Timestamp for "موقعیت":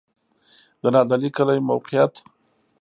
1.69-2.13